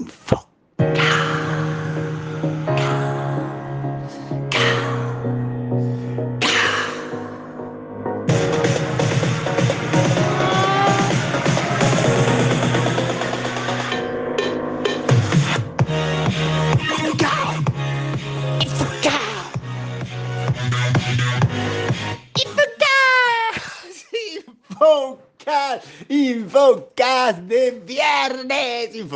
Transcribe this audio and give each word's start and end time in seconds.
Infocast 0.00 0.55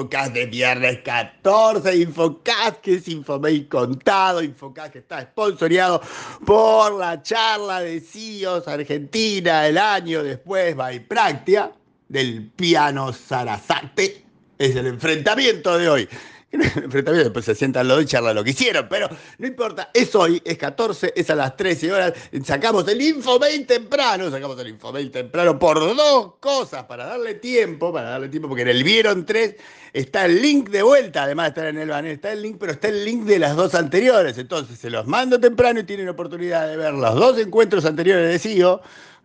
Infocast 0.00 0.32
de 0.32 0.46
viernes 0.46 1.00
14, 1.04 1.94
Infocast 1.94 2.80
que 2.80 2.94
es 2.94 3.08
Infomail 3.08 3.68
contado, 3.68 4.42
Infocast 4.42 4.94
que 4.94 5.00
está 5.00 5.20
sponsoreado 5.20 6.00
por 6.46 6.94
la 6.98 7.22
charla 7.22 7.82
de 7.82 8.00
CIOs 8.00 8.66
Argentina 8.66 9.66
el 9.66 9.76
año 9.76 10.22
después, 10.22 10.74
Practia 11.06 11.70
del 12.08 12.50
piano 12.56 13.12
Sarasate. 13.12 14.24
Es 14.56 14.74
el 14.74 14.86
enfrentamiento 14.86 15.76
de 15.76 15.88
hoy. 15.90 16.08
enfrentamiento, 16.52 17.24
después 17.24 17.44
se 17.44 17.54
sientan 17.54 17.86
los 17.86 17.98
dos 17.98 18.04
y 18.04 18.08
charlan 18.08 18.34
lo 18.34 18.42
que 18.42 18.50
hicieron, 18.50 18.88
pero 18.88 19.08
no 19.38 19.46
importa, 19.46 19.90
es 19.94 20.12
hoy, 20.16 20.42
es 20.44 20.58
14, 20.58 21.12
es 21.14 21.30
a 21.30 21.36
las 21.36 21.56
13 21.56 21.92
horas, 21.92 22.12
sacamos 22.44 22.88
el 22.88 23.00
Infomail 23.00 23.64
temprano, 23.66 24.30
sacamos 24.30 24.58
el 24.58 24.68
Infomail 24.68 25.12
temprano 25.12 25.58
por 25.58 25.78
dos 25.78 26.34
cosas, 26.40 26.84
para 26.84 27.06
darle 27.06 27.34
tiempo, 27.34 27.92
para 27.92 28.10
darle 28.10 28.28
tiempo, 28.28 28.48
porque 28.48 28.62
en 28.62 28.68
el 28.68 28.82
Vieron 28.82 29.24
3 29.24 29.54
está 29.92 30.24
el 30.24 30.42
link 30.42 30.70
de 30.70 30.82
vuelta, 30.82 31.22
además 31.22 31.46
de 31.46 31.48
estar 31.50 31.66
en 31.66 31.78
el 31.78 31.88
banner, 31.88 32.12
está 32.12 32.32
el 32.32 32.42
link, 32.42 32.56
pero 32.58 32.72
está 32.72 32.88
el 32.88 33.04
link 33.04 33.24
de 33.24 33.38
las 33.38 33.54
dos 33.54 33.76
anteriores, 33.76 34.36
entonces 34.36 34.76
se 34.76 34.90
los 34.90 35.06
mando 35.06 35.38
temprano 35.38 35.80
y 35.80 35.84
tienen 35.84 36.08
oportunidad 36.08 36.66
de 36.66 36.76
ver 36.76 36.94
los 36.94 37.14
dos 37.14 37.38
encuentros 37.38 37.84
anteriores 37.84 38.28
de 38.28 38.38
SIO 38.38 38.80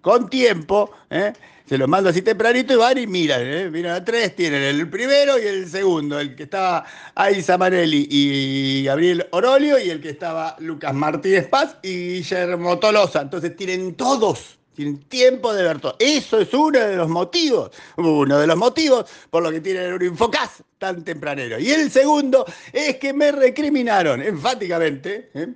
con 0.05 0.29
tiempo, 0.29 0.91
¿eh? 1.09 1.33
se 1.67 1.79
los 1.79 1.89
mando 1.89 2.11
así 2.11 2.21
tempranito 2.21 2.73
y 2.73 2.75
van 2.75 2.95
y 2.95 3.07
miran, 3.07 3.41
¿eh? 3.41 3.71
miran 3.71 3.95
a 3.95 4.05
tres, 4.05 4.35
tienen 4.35 4.61
el 4.61 4.87
primero 4.87 5.39
y 5.39 5.47
el 5.47 5.67
segundo, 5.67 6.19
el 6.19 6.35
que 6.35 6.43
estaba 6.43 6.85
Aiza 7.15 7.57
Manelli 7.57 8.07
y 8.07 8.83
Gabriel 8.83 9.25
Orolio 9.31 9.79
y 9.79 9.89
el 9.89 9.99
que 9.99 10.11
estaba 10.11 10.57
Lucas 10.59 10.93
Martínez 10.93 11.47
Paz 11.47 11.77
y 11.81 12.17
Guillermo 12.17 12.77
Tolosa. 12.77 13.21
Entonces 13.21 13.55
tienen 13.55 13.95
todos, 13.95 14.59
tienen 14.75 14.99
tiempo 15.05 15.51
de 15.55 15.63
ver 15.63 15.79
todo. 15.79 15.95
Eso 15.97 16.39
es 16.39 16.53
uno 16.53 16.77
de 16.77 16.97
los 16.97 17.09
motivos, 17.09 17.71
uno 17.97 18.37
de 18.37 18.45
los 18.45 18.57
motivos 18.57 19.09
por 19.31 19.41
lo 19.41 19.49
que 19.49 19.59
tienen 19.59 19.91
un 19.91 20.03
Infocas 20.03 20.61
tan 20.77 21.03
tempranero. 21.03 21.59
Y 21.59 21.71
el 21.71 21.89
segundo 21.89 22.45
es 22.71 22.97
que 22.97 23.11
me 23.11 23.31
recriminaron 23.31 24.21
enfáticamente, 24.21 25.31
¿eh? 25.33 25.47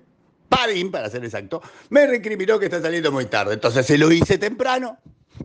Padín, 0.49 0.91
para 0.91 1.09
ser 1.09 1.23
exacto, 1.23 1.61
me 1.89 2.07
recriminó 2.07 2.59
que 2.59 2.65
está 2.65 2.81
saliendo 2.81 3.11
muy 3.11 3.25
tarde. 3.25 3.53
Entonces 3.53 3.85
se 3.85 3.97
lo 3.97 4.11
hice 4.11 4.37
temprano, 4.37 4.97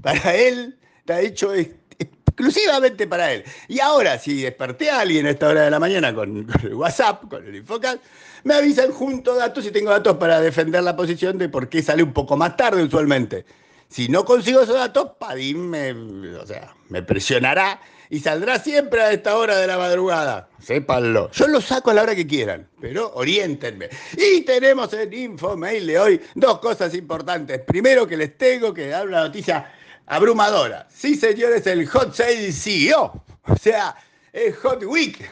para 0.02 0.34
él, 0.34 0.78
está 0.98 1.20
hecho 1.20 1.52
exclusivamente 1.54 3.06
para 3.06 3.32
él. 3.32 3.44
Y 3.68 3.80
ahora, 3.80 4.18
si 4.18 4.42
desperté 4.42 4.90
a 4.90 5.00
alguien 5.00 5.26
a 5.26 5.30
esta 5.30 5.48
hora 5.48 5.62
de 5.62 5.70
la 5.70 5.78
mañana 5.78 6.14
con, 6.14 6.46
el 6.62 6.74
WhatsApp, 6.74 7.28
con 7.28 7.46
el 7.46 7.54
Infocal, 7.54 8.00
me 8.42 8.54
avisan 8.54 8.90
junto 8.90 9.34
datos 9.34 9.64
y 9.66 9.70
tengo 9.70 9.90
datos 9.90 10.16
para 10.16 10.40
defender 10.40 10.82
la 10.82 10.96
posición 10.96 11.38
de 11.38 11.48
por 11.48 11.68
qué 11.68 11.82
sale 11.82 12.02
un 12.02 12.12
poco 12.12 12.36
más 12.36 12.56
tarde 12.56 12.82
usualmente. 12.82 13.44
Si 13.88 14.08
no 14.08 14.24
consigo 14.24 14.62
esos 14.62 14.74
datos, 14.74 15.12
Padín 15.18 15.70
me, 15.70 15.92
o 15.92 16.46
sea, 16.46 16.74
me 16.88 17.02
presionará 17.02 17.80
y 18.10 18.20
saldrá 18.20 18.58
siempre 18.58 19.00
a 19.00 19.12
esta 19.12 19.36
hora 19.36 19.58
de 19.58 19.66
la 19.66 19.78
madrugada. 19.78 20.48
Sépanlo. 20.60 21.30
Yo 21.32 21.48
lo 21.48 21.60
saco 21.60 21.90
a 21.90 21.94
la 21.94 22.02
hora 22.02 22.14
que 22.14 22.26
quieran, 22.26 22.68
pero 22.80 23.12
oriéntenme. 23.14 23.88
Y 24.16 24.42
tenemos 24.42 24.92
en 24.92 25.12
Infomail 25.12 25.86
de 25.86 25.98
hoy 25.98 26.20
dos 26.34 26.58
cosas 26.60 26.94
importantes. 26.94 27.60
Primero 27.60 28.06
que 28.06 28.16
les 28.16 28.36
tengo 28.36 28.72
que 28.72 28.88
dar 28.88 29.06
una 29.06 29.20
noticia 29.20 29.72
abrumadora. 30.06 30.86
Sí, 30.90 31.16
señores, 31.16 31.66
el 31.66 31.86
Hot 31.88 32.14
Sale 32.14 32.52
siguió. 32.52 33.24
O 33.46 33.56
sea, 33.56 33.96
el 34.32 34.54
Hot 34.54 34.82
Week. 34.84 35.28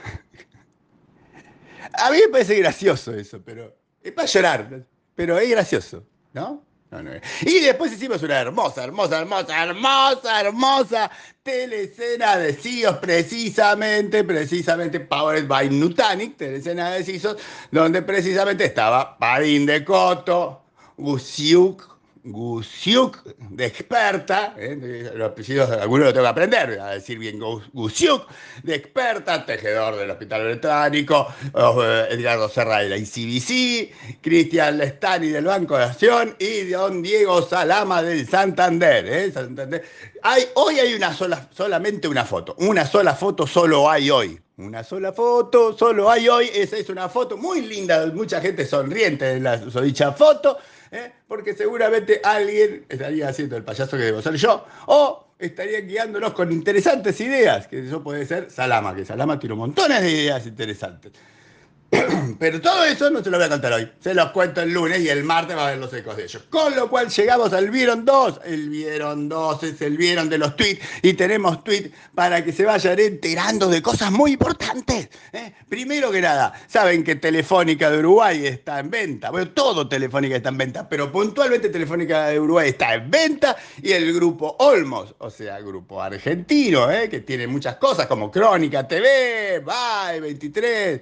A 1.94 2.11
mí 2.11 2.19
me 2.25 2.28
parece 2.28 2.56
gracioso 2.56 3.15
eso, 3.15 3.41
pero 3.44 3.77
es 4.03 4.12
para 4.12 4.27
llorar, 4.27 4.87
pero 5.15 5.38
es 5.38 5.50
gracioso, 5.50 6.05
¿no? 6.32 6.65
Y 7.41 7.60
después 7.60 7.92
hicimos 7.92 8.22
una 8.22 8.38
hermosa, 8.38 8.84
hermosa, 8.84 9.20
hermosa, 9.20 9.62
hermosa, 9.62 10.41
hermosa 10.41 11.10
telecena 11.42 12.36
de 12.36 12.53
CIOs, 12.53 12.98
precisamente, 12.98 14.22
precisamente 14.25 15.00
Powered 15.00 15.47
by 15.47 15.70
Nutanic, 15.70 16.36
telecena 16.36 16.91
de 16.91 17.02
CISOs, 17.02 17.36
donde 17.70 18.02
precisamente 18.02 18.66
estaba 18.66 19.16
Padín 19.19 19.64
de 19.64 19.82
Coto, 19.84 20.62
Gusiuk, 20.98 21.91
Gusiuk, 22.25 23.25
de 23.50 23.66
experta, 23.66 24.55
¿eh? 24.56 25.10
los 25.15 25.31
apellidos 25.31 25.71
algunos 25.71 26.06
lo 26.06 26.12
tengo 26.12 26.25
que 26.25 26.31
aprender, 26.31 26.78
a 26.78 26.91
decir 26.91 27.19
bien 27.19 27.41
Gusiuk, 27.72 28.28
de 28.62 28.77
experta, 28.77 29.44
tejedor 29.44 29.97
del 29.97 30.10
Hospital 30.10 30.44
Británico, 30.44 31.27
eh, 31.47 32.06
Edgardo 32.11 32.49
Serra 32.49 32.78
de 32.78 32.91
la 32.91 32.97
ICBC, 32.97 34.21
Cristian 34.21 34.78
Lestani 34.78 35.31
del 35.31 35.47
Banco 35.47 35.77
de 35.77 35.84
Acción 35.84 36.37
y 36.38 36.69
don 36.69 37.03
Diego 37.03 37.43
Salama 37.43 38.03
del 38.05 38.28
Santander. 38.28 39.05
¿eh? 39.09 39.32
Hoy 40.55 40.78
hay 40.78 40.94
una 40.94 41.12
sola, 41.12 41.49
solamente 41.53 42.06
una 42.06 42.25
foto, 42.25 42.55
una 42.61 42.87
sola 42.87 43.15
foto 43.15 43.49
solo 43.49 43.91
hay 43.91 44.11
hoy. 44.11 44.41
Una 44.59 44.84
sola 44.84 45.12
foto, 45.12 45.77
solo 45.77 46.09
hay 46.09 46.28
hoy. 46.28 46.49
Esa 46.55 46.77
es 46.77 46.88
una 46.88 47.09
foto 47.09 47.37
muy 47.37 47.62
linda, 47.62 48.06
mucha 48.15 48.41
gente 48.41 48.65
sonriente 48.65 49.32
en 49.32 49.43
la 49.43 49.56
dicha 49.56 50.12
foto. 50.12 50.59
¿Eh? 50.92 51.12
porque 51.26 51.54
seguramente 51.54 52.20
alguien 52.22 52.84
estaría 52.88 53.28
haciendo 53.28 53.56
el 53.56 53.64
payaso 53.64 53.97
que 53.97 54.04
debo 54.04 54.22
ser 54.22 54.34
yo, 54.36 54.64
o 54.86 55.26
estaría 55.38 55.80
guiándonos 55.80 56.32
con 56.34 56.53
interesantes 56.53 57.20
ideas, 57.20 57.66
que 57.66 57.86
eso 57.86 58.03
puede 58.03 58.25
ser 58.26 58.50
Salama, 58.50 58.94
que 58.94 59.04
Salama 59.04 59.38
tiene 59.38 59.56
montones 59.56 60.00
de 60.02 60.10
ideas 60.10 60.47
interesantes. 60.47 61.12
Pero 62.38 62.60
todo 62.60 62.84
eso 62.84 63.10
no 63.10 63.22
se 63.22 63.30
lo 63.30 63.36
voy 63.36 63.47
a 63.47 63.50
contar 63.50 63.72
hoy. 63.72 63.88
Se 64.00 64.14
los 64.14 64.30
cuento 64.30 64.62
el 64.62 64.72
lunes 64.72 65.00
y 65.00 65.08
el 65.08 65.25
martes 65.25 65.56
va 65.56 65.62
a 65.62 65.66
haber 65.69 65.78
los 65.78 65.92
ecos 65.92 66.16
de 66.16 66.25
ellos. 66.25 66.42
Con 66.48 66.75
lo 66.75 66.88
cual 66.88 67.08
llegamos 67.08 67.53
al 67.53 67.70
Vieron 67.70 68.04
2. 68.04 68.41
El 68.44 68.70
Vieron 68.70 69.28
2 69.28 69.62
es 69.64 69.82
el 69.82 69.97
Vieron 69.97 70.28
de 70.28 70.38
los 70.38 70.56
tweets 70.56 70.81
y 71.02 71.12
tenemos 71.14 71.62
tweets 71.64 71.91
para 72.14 72.44
que 72.44 72.52
se 72.52 72.64
vayan 72.64 72.98
enterando 72.98 73.69
de 73.69 73.82
cosas 73.82 74.10
muy 74.10 74.32
importantes. 74.32 75.08
¿eh? 75.32 75.52
Primero 75.69 76.10
que 76.10 76.20
nada, 76.20 76.52
saben 76.66 77.04
que 77.04 77.16
Telefónica 77.16 77.91
de 77.91 77.98
Uruguay 77.98 78.47
está 78.47 78.78
en 78.78 78.91
venta. 78.91 79.31
Bueno, 79.31 79.50
todo 79.50 79.88
Telefónica 79.88 80.36
está 80.36 80.48
en 80.48 80.58
venta, 80.58 80.88
pero 80.88 81.12
puntualmente 81.12 81.69
Telefónica 81.69 82.28
de 82.28 82.41
Uruguay 82.41 82.70
está 82.70 82.94
en 82.94 83.10
venta 83.10 83.56
y 83.82 83.92
el 83.92 84.12
grupo 84.14 84.56
Olmos, 84.60 85.14
o 85.19 85.31
sea, 85.31 85.60
grupo 85.60 86.02
argentino, 86.02 86.91
¿eh? 86.91 87.08
que 87.10 87.20
tiene 87.20 87.47
muchas 87.47 87.76
cosas 87.76 88.06
como 88.06 88.31
Crónica 88.31 88.88
TV, 88.88 89.60
Bye 89.60 90.20
23. 90.20 91.00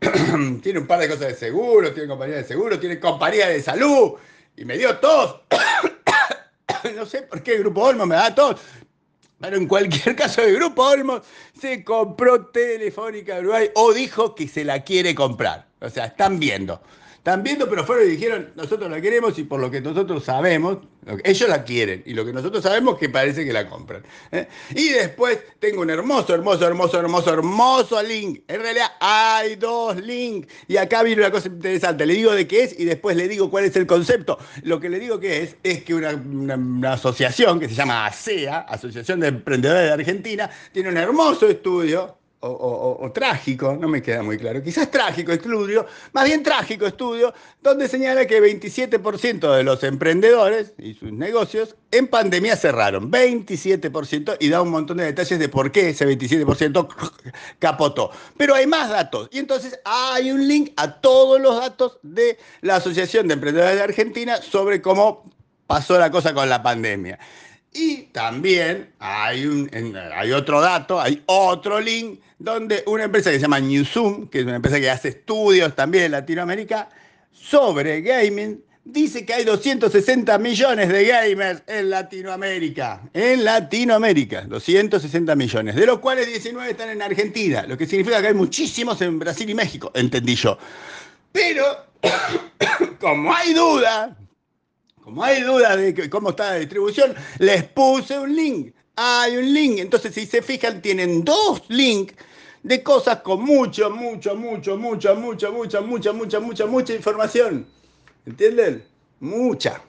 tiene 0.62 0.78
un 0.78 0.86
par 0.86 1.00
de 1.00 1.08
cosas 1.08 1.28
de 1.28 1.34
seguro, 1.34 1.92
tiene 1.92 2.08
compañía 2.08 2.36
de 2.36 2.44
seguro, 2.44 2.78
tiene 2.78 2.98
compañía 2.98 3.48
de 3.48 3.62
salud. 3.62 4.12
Y 4.56 4.64
me 4.64 4.76
dio 4.76 4.96
tos. 4.98 5.40
no 6.96 7.06
sé 7.06 7.22
por 7.22 7.42
qué 7.42 7.54
el 7.54 7.60
Grupo 7.60 7.82
Olmo 7.82 8.06
me 8.06 8.14
da 8.14 8.34
tos. 8.34 8.60
Pero 9.40 9.56
en 9.56 9.66
cualquier 9.66 10.16
caso, 10.16 10.42
el 10.42 10.54
Grupo 10.56 10.82
Olmo 10.82 11.22
se 11.58 11.82
compró 11.82 12.46
Telefónica 12.46 13.34
de 13.34 13.40
Uruguay 13.40 13.70
o 13.74 13.92
dijo 13.92 14.34
que 14.34 14.46
se 14.46 14.64
la 14.64 14.82
quiere 14.84 15.14
comprar. 15.14 15.66
O 15.80 15.88
sea, 15.88 16.06
están 16.06 16.38
viendo. 16.38 16.80
Están 17.20 17.42
viendo, 17.42 17.68
pero 17.68 17.84
fueron 17.84 18.06
y 18.06 18.12
dijeron, 18.12 18.48
nosotros 18.56 18.90
la 18.90 18.98
queremos 18.98 19.38
y 19.38 19.44
por 19.44 19.60
lo 19.60 19.70
que 19.70 19.82
nosotros 19.82 20.24
sabemos, 20.24 20.78
ellos 21.22 21.50
la 21.50 21.64
quieren 21.64 22.02
y 22.06 22.14
lo 22.14 22.24
que 22.24 22.32
nosotros 22.32 22.62
sabemos 22.62 22.96
que 22.96 23.10
parece 23.10 23.44
que 23.44 23.52
la 23.52 23.68
compran. 23.68 24.02
¿eh? 24.32 24.48
Y 24.74 24.88
después 24.88 25.38
tengo 25.58 25.82
un 25.82 25.90
hermoso, 25.90 26.34
hermoso, 26.34 26.66
hermoso, 26.66 26.98
hermoso, 26.98 27.30
hermoso 27.30 28.02
link. 28.02 28.40
En 28.48 28.62
realidad 28.62 28.86
hay 29.00 29.56
dos 29.56 30.00
links 30.00 30.48
y 30.66 30.78
acá 30.78 31.02
viene 31.02 31.20
una 31.20 31.30
cosa 31.30 31.48
interesante. 31.48 32.06
Le 32.06 32.14
digo 32.14 32.32
de 32.32 32.48
qué 32.48 32.62
es 32.62 32.80
y 32.80 32.86
después 32.86 33.14
le 33.18 33.28
digo 33.28 33.50
cuál 33.50 33.66
es 33.66 33.76
el 33.76 33.86
concepto. 33.86 34.38
Lo 34.62 34.80
que 34.80 34.88
le 34.88 34.98
digo 34.98 35.20
que 35.20 35.42
es 35.42 35.56
es 35.62 35.84
que 35.84 35.92
una, 35.92 36.14
una 36.14 36.94
asociación 36.94 37.60
que 37.60 37.68
se 37.68 37.74
llama 37.74 38.06
ASEA, 38.06 38.60
Asociación 38.60 39.20
de 39.20 39.28
Emprendedores 39.28 39.88
de 39.88 39.92
Argentina, 39.92 40.48
tiene 40.72 40.88
un 40.88 40.96
hermoso 40.96 41.46
estudio 41.50 42.16
o, 42.42 43.10
trágico, 43.12 43.76
no 43.78 43.86
me 43.88 44.00
queda 44.02 44.22
muy 44.22 44.38
claro, 44.38 44.62
quizás 44.62 44.90
trágico 44.90 45.32
estudio, 45.32 45.86
más 46.12 46.24
bien 46.24 46.42
trágico 46.42 46.86
estudio, 46.86 47.34
donde 47.62 47.86
señala 47.86 48.26
que 48.26 48.40
27% 48.40 49.56
de 49.56 49.62
los 49.62 49.84
emprendedores 49.84 50.72
y 50.78 50.94
sus 50.94 51.12
negocios 51.12 51.76
en 51.90 52.08
pandemia 52.08 52.56
cerraron, 52.56 53.10
27%, 53.10 54.38
y 54.40 54.48
da 54.48 54.62
un 54.62 54.70
montón 54.70 54.96
de 54.96 55.04
detalles 55.04 55.38
de 55.38 55.48
por 55.50 55.70
qué 55.70 55.90
ese 55.90 56.06
27% 56.06 56.88
capotó. 57.58 58.10
Pero 58.38 58.54
hay 58.54 58.66
más 58.66 58.88
datos, 58.88 59.28
y 59.30 59.38
entonces 59.38 59.78
hay 59.84 60.30
un 60.30 60.48
link 60.48 60.72
a 60.76 61.00
todos 61.00 61.40
los 61.40 61.56
datos 61.56 61.98
de 62.02 62.38
la 62.62 62.76
Asociación 62.76 63.28
de 63.28 63.34
Emprendedores 63.34 63.76
de 63.76 63.82
Argentina 63.82 64.38
sobre 64.40 64.80
cómo 64.80 65.30
pasó 65.66 65.98
la 65.98 66.10
cosa 66.10 66.32
con 66.32 66.48
la 66.48 66.62
pandemia. 66.62 67.18
Y 67.72 68.02
también 68.12 68.92
hay, 68.98 69.46
un, 69.46 69.70
hay 70.14 70.32
otro 70.32 70.60
dato, 70.60 71.00
hay 71.00 71.22
otro 71.26 71.80
link 71.80 72.20
donde 72.38 72.82
una 72.86 73.04
empresa 73.04 73.30
que 73.30 73.36
se 73.36 73.42
llama 73.42 73.60
Newzoom, 73.60 74.28
que 74.28 74.40
es 74.40 74.44
una 74.44 74.56
empresa 74.56 74.80
que 74.80 74.90
hace 74.90 75.08
estudios 75.08 75.74
también 75.76 76.04
en 76.04 76.12
Latinoamérica 76.12 76.88
sobre 77.32 78.00
gaming, 78.00 78.60
dice 78.84 79.24
que 79.24 79.34
hay 79.34 79.44
260 79.44 80.38
millones 80.38 80.88
de 80.88 81.04
gamers 81.04 81.62
en 81.66 81.90
Latinoamérica. 81.90 83.02
En 83.12 83.44
Latinoamérica, 83.44 84.42
260 84.42 85.36
millones, 85.36 85.76
de 85.76 85.86
los 85.86 85.98
cuales 86.00 86.26
19 86.26 86.70
están 86.70 86.88
en 86.88 87.02
Argentina, 87.02 87.64
lo 87.66 87.76
que 87.76 87.86
significa 87.86 88.20
que 88.20 88.28
hay 88.28 88.34
muchísimos 88.34 89.00
en 89.02 89.18
Brasil 89.18 89.48
y 89.48 89.54
México, 89.54 89.92
entendí 89.94 90.34
yo. 90.34 90.58
Pero, 91.30 91.64
como 93.00 93.32
hay 93.32 93.54
duda, 93.54 94.16
como 95.02 95.24
hay 95.24 95.42
duda 95.42 95.76
de 95.76 96.10
cómo 96.10 96.30
está 96.30 96.50
la 96.50 96.56
distribución, 96.56 97.14
les 97.38 97.64
puse 97.64 98.18
un 98.18 98.34
link. 98.34 98.74
Hay 98.96 99.36
un 99.36 99.52
link. 99.52 99.78
Entonces, 99.78 100.14
si 100.14 100.26
se 100.26 100.42
fijan, 100.42 100.82
tienen 100.82 101.24
dos 101.24 101.62
links 101.68 102.14
de 102.62 102.82
cosas 102.82 103.20
con 103.20 103.42
mucho, 103.42 103.90
mucho, 103.90 104.36
mucho, 104.36 104.76
mucho, 104.76 105.16
mucho, 105.16 105.52
mucha, 105.52 105.80
mucha, 105.80 106.12
mucha, 106.12 106.40
mucha, 106.40 106.66
mucha 106.66 106.94
información. 106.94 107.66
¿Entienden? 108.26 108.84
Mucha, 109.20 109.82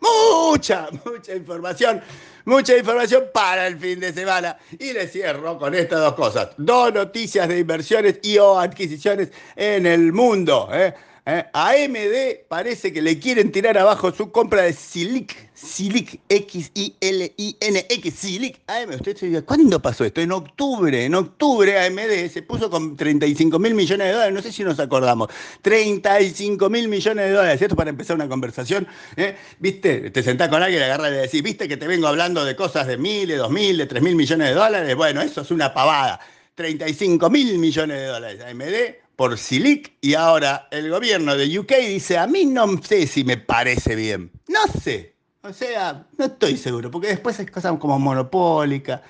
mucha, 0.00 0.88
mucha 1.04 1.34
información. 1.34 2.02
Mucha 2.46 2.76
información 2.76 3.24
para 3.32 3.66
el 3.66 3.78
fin 3.78 4.00
de 4.00 4.12
semana. 4.12 4.58
Y 4.78 4.92
les 4.92 5.12
cierro 5.12 5.58
con 5.58 5.74
estas 5.74 6.00
dos 6.00 6.14
cosas. 6.14 6.50
Dos 6.58 6.92
noticias 6.92 7.48
de 7.48 7.58
inversiones 7.58 8.18
y 8.22 8.38
o 8.38 8.58
adquisiciones 8.58 9.30
en 9.56 9.86
el 9.86 10.12
mundo. 10.12 10.68
¿eh? 10.72 10.94
¿Eh? 11.26 11.44
AMD 11.52 12.46
parece 12.48 12.92
que 12.92 13.00
le 13.02 13.18
quieren 13.18 13.50
tirar 13.52 13.78
abajo 13.78 14.12
su 14.12 14.30
compra 14.30 14.62
de 14.62 14.72
Silic, 14.72 15.50
Silic, 15.54 16.20
X-I-L-I-N-X, 16.28 18.14
Silic. 18.14 18.60
AMD, 18.66 18.94
usted 18.94 19.16
se 19.16 19.26
dice, 19.26 19.42
¿cuándo 19.42 19.80
pasó 19.80 20.04
esto? 20.04 20.20
En 20.20 20.32
octubre, 20.32 21.04
en 21.04 21.14
octubre 21.14 21.78
AMD 21.86 22.30
se 22.30 22.42
puso 22.42 22.70
con 22.70 22.96
35 22.96 23.58
mil 23.58 23.74
millones 23.74 24.06
de 24.06 24.12
dólares, 24.12 24.34
no 24.34 24.42
sé 24.42 24.52
si 24.52 24.64
nos 24.64 24.78
acordamos, 24.78 25.28
35 25.62 26.68
mil 26.70 26.88
millones 26.88 27.26
de 27.26 27.32
dólares, 27.32 27.62
esto 27.62 27.76
para 27.76 27.90
empezar 27.90 28.16
una 28.16 28.28
conversación, 28.28 28.86
¿eh? 29.16 29.36
¿viste? 29.58 30.10
Te 30.10 30.22
sentás 30.22 30.48
con 30.48 30.62
alguien, 30.62 30.82
agarra 30.82 31.08
y 31.08 31.12
le 31.12 31.18
decís, 31.18 31.42
¿viste 31.42 31.68
que 31.68 31.76
te 31.76 31.86
vengo 31.86 32.06
hablando 32.06 32.44
de 32.44 32.54
cosas 32.56 32.86
de 32.86 32.96
mil, 32.96 33.28
de 33.28 33.36
dos 33.36 33.50
mil, 33.50 33.76
de 33.76 33.86
tres 33.86 34.02
mil 34.02 34.16
millones 34.16 34.48
de 34.48 34.54
dólares? 34.54 34.94
Bueno, 34.96 35.22
eso 35.22 35.40
es 35.40 35.50
una 35.50 35.72
pavada. 35.72 36.20
35 36.54 37.30
mil 37.30 37.58
millones 37.58 37.98
de 37.98 38.06
dólares. 38.06 38.40
AMD 38.44 39.03
por 39.16 39.38
Silic 39.38 39.92
y 40.00 40.14
ahora 40.14 40.68
el 40.70 40.90
gobierno 40.90 41.36
de 41.36 41.58
UK 41.58 41.72
dice, 41.88 42.18
a 42.18 42.26
mí 42.26 42.46
no 42.46 42.82
sé 42.82 43.06
si 43.06 43.24
me 43.24 43.36
parece 43.36 43.94
bien. 43.94 44.30
No 44.48 44.60
sé. 44.80 45.14
O 45.42 45.52
sea, 45.52 46.06
no 46.16 46.24
estoy 46.24 46.56
seguro, 46.56 46.90
porque 46.90 47.08
después 47.08 47.38
es 47.38 47.50
cosas 47.50 47.78
como 47.78 47.98
monopólica. 47.98 49.02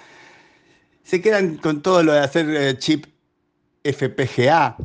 Se 1.05 1.21
quedan 1.21 1.59
con 1.59 1.81
todo 1.81 2.03
lo 2.03 2.13
de 2.13 2.21
hacer 2.21 2.49
eh, 2.51 2.79
chip 2.79 3.07
FPGA. 3.85 4.77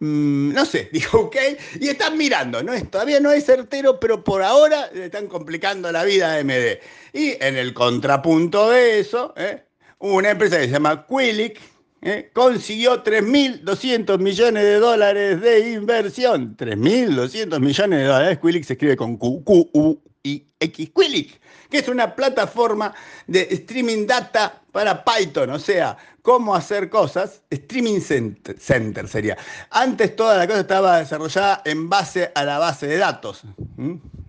Mm, 0.00 0.52
no 0.52 0.66
sé, 0.66 0.90
dijo 0.92 1.20
OK, 1.20 1.36
y 1.80 1.88
están 1.88 2.18
mirando, 2.18 2.62
¿no? 2.62 2.72
todavía 2.90 3.20
no 3.20 3.32
es 3.32 3.46
certero, 3.46 3.98
pero 3.98 4.22
por 4.22 4.42
ahora 4.42 4.90
le 4.92 5.06
están 5.06 5.26
complicando 5.28 5.90
la 5.90 6.04
vida 6.04 6.34
a 6.34 6.38
AMD. 6.40 6.78
Y 7.14 7.36
en 7.40 7.56
el 7.56 7.72
contrapunto 7.72 8.70
de 8.70 8.98
eso, 8.98 9.32
¿eh? 9.36 9.64
una 10.00 10.30
empresa 10.30 10.58
que 10.58 10.66
se 10.66 10.72
llama 10.72 11.06
Quillic, 11.06 11.60
¿eh? 12.04 12.30
consiguió 12.32 13.02
3.200 13.02 14.18
millones 14.18 14.62
de 14.62 14.74
dólares 14.78 15.40
de 15.40 15.72
inversión. 15.72 16.56
3.200 16.56 17.58
millones 17.58 17.98
de 17.98 18.04
dólares. 18.04 18.38
Quillic 18.40 18.64
se 18.64 18.74
escribe 18.74 18.96
con 18.96 19.16
Q, 19.16 19.42
Q, 19.42 19.70
U, 19.72 20.00
I, 20.22 20.46
X. 20.60 20.90
Quillic, 20.94 21.40
que 21.70 21.78
es 21.78 21.88
una 21.88 22.14
plataforma 22.14 22.94
de 23.26 23.48
streaming 23.50 24.06
data 24.06 24.62
para 24.70 25.04
Python, 25.04 25.50
o 25.50 25.58
sea, 25.58 25.96
cómo 26.22 26.54
hacer 26.54 26.90
cosas. 26.90 27.42
Streaming 27.50 28.00
center, 28.00 29.08
sería. 29.08 29.36
Antes 29.70 30.14
toda 30.14 30.36
la 30.36 30.46
cosa 30.46 30.60
estaba 30.60 30.98
desarrollada 30.98 31.62
en 31.64 31.88
base 31.88 32.30
a 32.34 32.44
la 32.44 32.58
base 32.58 32.86
de 32.86 32.98
datos. 32.98 33.42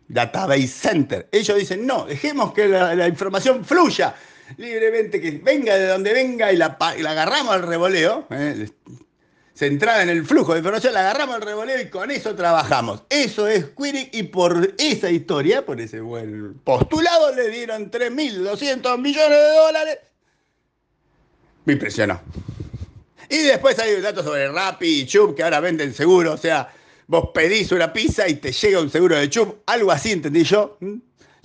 Database 0.08 0.68
Center. 0.68 1.28
Ellos 1.32 1.58
dicen, 1.58 1.86
no, 1.86 2.06
dejemos 2.06 2.54
que 2.54 2.68
la 2.68 3.08
información 3.08 3.66
fluya 3.66 4.16
libremente, 4.58 5.20
que 5.20 5.32
venga 5.32 5.76
de 5.76 5.88
donde 5.88 6.14
venga 6.14 6.52
y 6.52 6.58
la, 6.58 6.78
agarramos 6.80 7.54
al 7.54 7.64
revoleo, 7.64 8.28
¿eh? 8.30 8.70
centrada 9.54 10.04
en 10.04 10.10
el 10.10 10.26
flujo 10.26 10.54
de 10.54 10.60
información, 10.60 10.94
la 10.94 11.00
agarramos 11.00 11.36
al 11.36 11.42
revoleo 11.42 11.82
y 11.82 11.90
con 11.90 12.12
eso 12.12 12.36
trabajamos. 12.36 13.04
Eso 13.10 13.48
es 13.48 13.66
Query 13.66 14.10
y 14.12 14.24
por 14.24 14.74
esa 14.78 15.10
historia, 15.10 15.66
por 15.66 15.80
ese 15.80 16.02
buen 16.02 16.56
postulado, 16.64 17.34
le 17.34 17.50
dieron 17.50 17.90
3.200 17.90 19.00
millones 19.00 19.38
de 19.38 19.56
dólares. 19.56 20.00
Me 21.64 21.74
impresionó. 21.74 22.22
Y 23.30 23.38
después 23.38 23.80
hay 23.80 24.00
datos 24.02 24.26
sobre 24.26 24.52
Rappi 24.52 25.02
y 25.02 25.06
Chubb 25.06 25.36
que 25.36 25.44
ahora 25.44 25.60
venden 25.60 25.94
seguro, 25.94 26.34
o 26.34 26.38
sea, 26.38 26.72
vos 27.08 27.30
pedís 27.34 27.72
una 27.72 27.92
pizza 27.92 28.28
y 28.28 28.36
te 28.36 28.52
llega 28.52 28.80
un 28.80 28.90
seguro 28.90 29.16
de 29.16 29.30
Chubb, 29.30 29.62
algo 29.66 29.92
así 29.92 30.12
entendí 30.12 30.44
yo. 30.44 30.78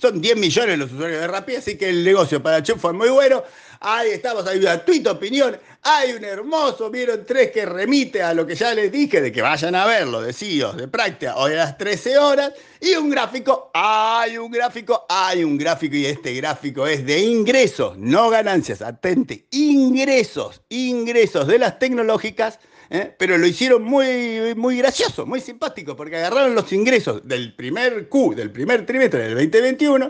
Son 0.01 0.19
10 0.19 0.37
millones 0.39 0.79
los 0.79 0.93
usuarios 0.93 1.21
de 1.21 1.27
Rappi, 1.27 1.57
así 1.57 1.77
que 1.77 1.91
el 1.91 2.03
negocio 2.03 2.43
para 2.43 2.63
Chup 2.63 2.79
fue 2.79 2.95
muy 2.95 3.11
bueno. 3.11 3.43
Ahí 3.81 4.11
estamos, 4.13 4.47
hay 4.47 4.59
una 4.59 4.83
tweet 4.83 5.07
opinión. 5.07 5.59
Hay 5.83 6.13
un 6.13 6.25
hermoso, 6.25 6.91
vieron 6.91 7.25
tres 7.27 7.51
que 7.51 7.67
remite 7.67 8.23
a 8.23 8.33
lo 8.33 8.47
que 8.47 8.55
ya 8.55 8.73
les 8.73 8.91
dije, 8.91 9.21
de 9.21 9.31
que 9.31 9.43
vayan 9.43 9.75
a 9.75 9.85
verlo, 9.85 10.23
de 10.23 10.33
CIOs, 10.33 10.77
de 10.77 10.89
práctica, 10.89 11.37
hoy 11.37 11.53
a 11.53 11.57
las 11.57 11.79
13 11.79 12.17
horas. 12.19 12.53
Y 12.81 12.95
un 12.95 13.11
gráfico, 13.11 13.71
hay 13.75 14.39
un 14.39 14.51
gráfico, 14.51 15.05
hay 15.09 15.45
un 15.45 15.59
gráfico, 15.59 15.97
y 15.97 16.07
este 16.07 16.35
gráfico 16.35 16.87
es 16.87 17.05
de 17.05 17.21
ingresos, 17.21 17.99
no 17.99 18.31
ganancias, 18.31 18.81
atente, 18.81 19.47
ingresos, 19.51 20.63
ingresos 20.71 21.47
de 21.47 21.59
las 21.59 21.79
tecnológicas 21.79 22.59
¿eh? 22.91 23.15
pero 23.17 23.39
lo 23.39 23.47
hicieron 23.47 23.83
muy, 23.83 24.55
muy 24.57 24.79
gracioso, 24.79 25.25
muy 25.25 25.41
simpático, 25.41 25.97
porque 25.97 26.17
agarraron 26.17 26.55
los 26.55 26.73
ingresos 26.73 27.27
del 27.27 27.55
primer 27.55 28.09
Q, 28.09 28.35
del 28.35 28.51
primer 28.51 28.85
trimestre 28.85 29.29
del 29.29 29.35
2021, 29.35 30.09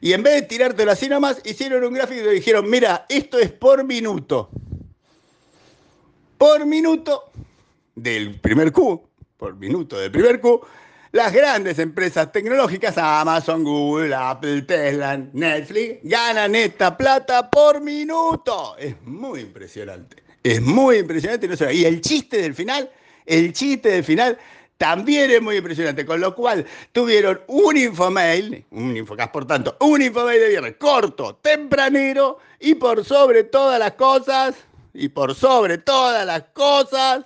y 0.00 0.12
en 0.12 0.22
vez 0.22 0.34
de 0.34 0.42
tirártelo 0.42 0.92
así 0.92 1.08
nomás, 1.08 1.40
hicieron 1.44 1.84
un 1.84 1.92
gráfico 1.92 2.30
y 2.30 2.36
dijeron, 2.36 2.68
mira, 2.70 3.06
esto 3.08 3.38
es 3.38 3.52
por 3.52 3.84
minuto. 3.84 4.50
Por 6.38 6.66
minuto 6.66 7.30
del 7.94 8.40
primer 8.40 8.72
Q, 8.72 9.00
por 9.36 9.54
minuto 9.56 9.98
del 9.98 10.10
primer 10.10 10.40
Q, 10.40 10.60
las 11.12 11.32
grandes 11.32 11.78
empresas 11.78 12.32
tecnológicas, 12.32 12.96
Amazon, 12.98 13.62
Google, 13.62 14.14
Apple, 14.14 14.62
Tesla, 14.62 15.16
Netflix, 15.32 16.00
ganan 16.02 16.54
esta 16.54 16.96
plata 16.96 17.48
por 17.48 17.80
minuto. 17.80 18.76
Es 18.78 19.00
muy 19.02 19.40
impresionante. 19.40 20.22
Es 20.42 20.60
muy 20.60 20.98
impresionante. 20.98 21.48
Y 21.72 21.84
el 21.84 22.00
chiste 22.00 22.38
del 22.38 22.54
final, 22.54 22.90
el 23.26 23.52
chiste 23.52 23.90
del 23.90 24.04
final 24.04 24.38
también 24.76 25.30
es 25.30 25.40
muy 25.40 25.56
impresionante. 25.56 26.04
Con 26.04 26.20
lo 26.20 26.34
cual 26.34 26.66
tuvieron 26.92 27.40
un 27.46 27.76
infomail, 27.76 28.64
un 28.70 28.96
infocast 28.96 29.32
por 29.32 29.46
tanto, 29.46 29.76
un 29.80 30.02
infomail 30.02 30.40
de 30.40 30.48
viernes 30.48 30.74
corto, 30.78 31.36
tempranero 31.36 32.38
y 32.58 32.74
por 32.74 33.04
sobre 33.04 33.44
todas 33.44 33.78
las 33.78 33.92
cosas, 33.92 34.54
y 34.94 35.08
por 35.08 35.34
sobre 35.34 35.78
todas 35.78 36.26
las 36.26 36.44
cosas. 36.52 37.24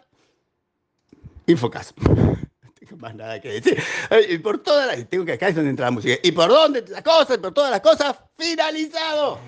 No 1.96 2.72
tengo 2.78 2.96
más 2.98 3.14
nada 3.14 3.40
que 3.40 3.60
decir. 3.60 3.82
Y 4.28 4.38
por 4.38 4.58
todas 4.62 4.86
las. 4.86 5.08
Tengo 5.08 5.24
que 5.24 5.32
acá 5.32 5.48
es 5.48 5.54
donde 5.54 5.70
entra 5.70 5.86
la 5.86 5.92
música. 5.92 6.14
Y 6.22 6.32
por 6.32 6.48
dónde 6.48 6.84
las 6.88 7.02
cosas, 7.02 7.38
por 7.38 7.52
todas 7.52 7.70
las 7.70 7.80
cosas, 7.80 8.16
finalizado. 8.36 9.38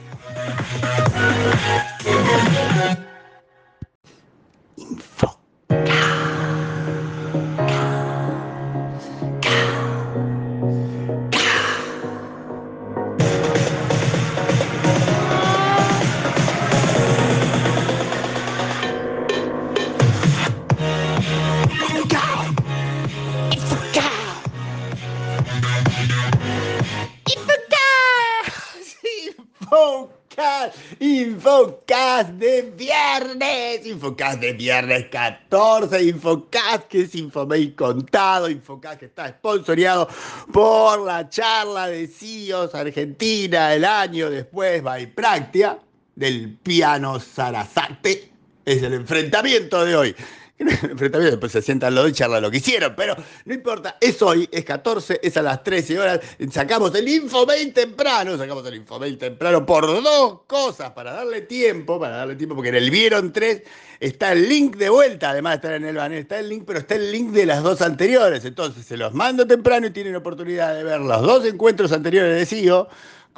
Infocast 34.09 34.41
de 34.41 34.55
viernes 34.55 35.05
14, 35.11 36.03
Infocast 36.03 36.89
que 36.89 37.03
es 37.03 37.15
Infomail 37.15 37.75
contado, 37.75 38.49
Infocast 38.49 39.01
que 39.01 39.05
está 39.05 39.29
sponsoreado 39.29 40.09
por 40.51 41.01
la 41.01 41.29
charla 41.29 41.89
de 41.89 42.07
CIOs 42.07 42.75
Argentina 42.75 43.75
el 43.75 43.85
año 43.85 44.31
después, 44.31 44.83
Practia 45.15 45.79
del 46.17 46.57
piano 46.57 47.21
Sarasate, 47.21 48.33
es 48.65 48.83
el 48.83 48.95
enfrentamiento 48.95 49.85
de 49.85 49.95
hoy. 49.95 50.17
enfrentamiento, 50.91 51.37
después 51.37 51.53
se 51.53 51.63
sientan 51.63 51.95
los 51.95 52.05
dos 52.05 52.11
y 52.11 52.15
charlan 52.15 52.43
lo 52.43 52.51
que 52.51 52.57
hicieron, 52.57 52.95
pero 52.97 53.17
no 53.45 53.55
importa, 53.55 53.97
es 54.01 54.21
hoy, 54.23 54.49
es 54.51 54.65
14, 54.65 55.21
es 55.23 55.37
a 55.37 55.43
las 55.43 55.63
13 55.63 55.99
horas, 55.99 56.21
sacamos 56.51 56.93
el 56.97 57.09
Infomail 57.09 57.73
temprano, 57.73 58.37
sacamos 58.37 58.67
el 58.67 58.75
Infomail 58.75 59.17
temprano 59.17 59.65
por 59.65 59.87
dos 59.87 60.41
cosas, 60.47 60.91
para 60.91 61.13
darle 61.13 61.43
tiempo, 61.43 62.01
para 62.01 62.17
darle 62.17 62.35
tiempo, 62.35 62.57
porque 62.57 62.71
en 62.71 62.75
el 62.75 62.91
Vieron 62.91 63.33
3 63.33 63.63
está 64.01 64.33
el 64.33 64.49
link 64.49 64.77
de 64.77 64.89
vuelta, 64.89 65.31
además 65.31 65.53
de 65.53 65.57
estar 65.57 65.73
en 65.75 65.85
el 65.85 65.97
banner, 65.97 66.19
está 66.19 66.39
el 66.41 66.49
link, 66.49 66.65
pero 66.67 66.81
está 66.81 66.97
el 66.97 67.13
link 67.13 67.31
de 67.31 67.47
las 67.47 67.63
dos 67.63 67.81
anteriores, 67.81 68.45
entonces 68.45 68.85
se 68.85 68.97
los 68.97 69.15
mando 69.15 69.47
temprano 69.47 69.87
y 69.87 69.91
tienen 69.91 70.17
oportunidad 70.17 70.75
de 70.75 70.83
ver 70.83 71.01
los 71.01 71.23
dos 71.23 71.45
encuentros 71.45 71.93
anteriores 71.93 72.37
de 72.37 72.47
CEO 72.47 72.89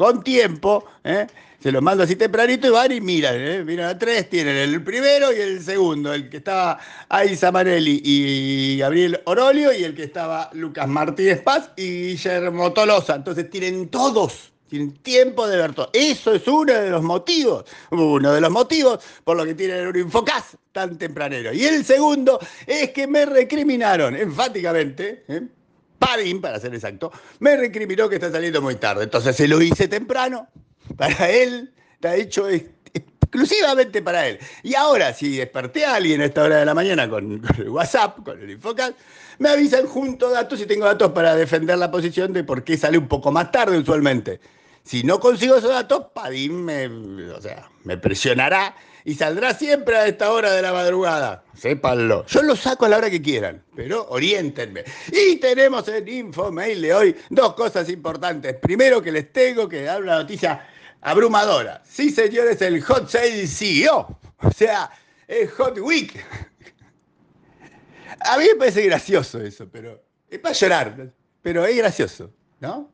con 0.01 0.25
tiempo, 0.25 0.87
¿eh? 1.05 1.27
se 1.63 1.71
los 1.71 1.83
mando 1.83 2.05
así 2.05 2.17
tempranito 2.17 2.67
y 2.67 2.71
van 2.71 2.91
y 2.91 3.03
miran, 3.03 3.35
¿eh? 3.37 3.63
miran 3.63 3.91
a 3.91 3.99
tres, 3.99 4.31
tienen 4.31 4.57
el 4.57 4.83
primero 4.83 5.31
y 5.31 5.37
el 5.37 5.63
segundo, 5.63 6.15
el 6.15 6.31
que 6.31 6.39
estaba 6.39 6.79
ahí 7.11 7.37
Samarelli 7.37 8.01
y 8.03 8.79
Gabriel 8.79 9.21
Orolio 9.27 9.75
y 9.75 9.85
el 9.85 9.95
que 9.95 10.05
estaba 10.05 10.49
Lucas 10.55 10.89
Martínez 10.89 11.43
Paz 11.43 11.73
y 11.77 12.13
Guillermo 12.13 12.73
Tolosa. 12.73 13.15
Entonces 13.15 13.51
tienen 13.51 13.91
todos, 13.91 14.55
tienen 14.71 14.95
tiempo 15.03 15.47
de 15.47 15.59
ver 15.59 15.75
todo. 15.75 15.91
Eso 15.93 16.33
es 16.33 16.49
uno 16.49 16.73
de 16.73 16.89
los 16.89 17.03
motivos, 17.03 17.67
uno 17.91 18.33
de 18.33 18.41
los 18.41 18.51
motivos 18.51 19.05
por 19.23 19.37
lo 19.37 19.45
que 19.45 19.55
tienen 19.55 19.87
un 19.87 19.99
Infocas 19.99 20.57
tan 20.73 20.97
tempranero. 20.97 21.53
Y 21.53 21.67
el 21.67 21.85
segundo 21.85 22.41
es 22.67 22.89
que 22.93 23.07
me 23.07 23.27
recriminaron 23.27 24.17
enfáticamente, 24.17 25.25
¿eh? 25.29 25.43
Padín, 26.01 26.41
para 26.41 26.59
ser 26.59 26.75
exacto, 26.75 27.13
me 27.41 27.57
recriminó 27.57 28.09
que 28.09 28.17
está 28.17 28.33
saliendo 28.33 28.63
muy 28.63 28.77
tarde. 28.77 29.05
Entonces 29.05 29.37
se 29.37 29.47
lo 29.47 29.61
hice 29.61 29.87
temprano 29.87 30.49
para 30.97 31.31
él, 31.31 31.73
está 31.95 32.17
hecho 32.17 32.49
exclusivamente 32.49 34.01
para 34.03 34.27
él. 34.27 34.39
Y 34.63 34.75
ahora, 34.75 35.13
si 35.13 35.37
desperté 35.37 35.85
a 35.85 35.97
alguien 35.97 36.23
a 36.23 36.25
esta 36.25 36.43
hora 36.43 36.57
de 36.57 36.65
la 36.65 36.75
mañana 36.75 37.09
con, 37.09 37.43
el 37.59 37.69
WhatsApp, 37.69 38.25
con 38.25 38.41
el 38.41 38.51
Infocal, 38.51 38.97
me 39.39 39.51
avisan 39.51 39.87
junto 39.87 40.31
datos 40.31 40.61
y 40.61 40.67
tengo 40.67 40.87
datos 40.87 41.13
para 41.13 41.37
defender 41.37 41.77
la 41.79 41.91
posición 41.91 42.33
de 42.33 42.45
por 42.45 42.65
qué 42.65 42.79
sale 42.79 42.97
un 42.97 43.07
poco 43.07 43.31
más 43.31 43.53
tarde 43.53 43.79
usualmente. 43.79 44.41
Si 44.83 45.05
no 45.05 45.21
consigo 45.21 45.57
esos 45.57 45.71
datos, 45.71 46.07
Padín 46.15 46.65
me, 46.65 46.87
o 46.87 47.41
sea, 47.43 47.69
me 47.85 47.99
presionará 47.99 48.75
y 49.05 49.15
saldrá 49.15 49.55
siempre 49.55 49.97
a 49.97 50.07
esta 50.07 50.33
hora 50.33 50.53
de 50.53 50.63
la 50.63 50.73
madrugada. 50.73 51.45
Sépanlo. 51.55 52.27
Yo 52.27 52.43
lo 52.43 52.57
saco 52.57 52.85
a 52.85 52.89
la 52.89 52.99
hora 52.99 53.11
que 53.11 53.21
quieran, 53.21 53.63
pero 53.75 54.07
oriéntenme. 54.09 54.85
Y 55.13 55.37
tenemos 55.37 55.87
en 55.89 56.09
Infomail 56.09 56.81
de 56.81 56.95
hoy 56.95 57.17
dos 57.31 57.55
cosas 57.55 57.89
importantes. 57.89 58.57
Primero 58.57 59.03
que 59.03 59.13
les 59.13 59.33
tengo 59.33 59.69
que 59.69 59.83
dar 59.83 60.03
una 60.03 60.17
noticia 60.17 60.67
abrumadora. 61.01 61.83
Sí, 61.85 62.11
señores, 62.11 62.61
el 62.63 62.83
Hot 62.83 63.09
Sale 63.09 63.47
CEO. 63.47 64.19
O 64.43 64.51
sea, 64.51 64.91
el 65.27 65.49
Hot 65.49 65.79
Week. 65.79 66.25
A 68.21 68.39
mí 68.39 68.45
me 68.53 68.55
parece 68.57 68.83
gracioso 68.83 69.41
eso, 69.41 69.69
pero 69.71 70.03
es 70.29 70.39
para 70.39 70.55
llorar, 70.55 71.13
pero 71.43 71.65
es 71.65 71.77
gracioso, 71.77 72.31
¿no? 72.61 72.93